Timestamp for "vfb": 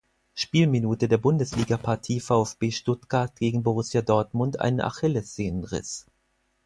2.21-2.71